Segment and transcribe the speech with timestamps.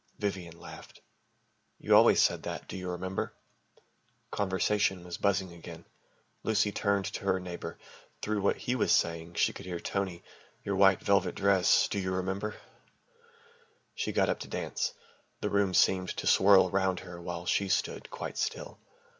[0.17, 0.99] Vivian laughed,
[1.77, 3.35] "You always said that, do you remember?"
[4.31, 5.85] Conversation was buzzing again.
[6.41, 7.77] Lucy turned to her neighbour.
[8.23, 10.23] Through what he was saying, she could hear Tony
[10.63, 12.55] "your white velvet dress do you remember...?"
[13.93, 14.91] She got up to dance.
[15.39, 18.79] The room seemed to whirl round her while she stood quite still.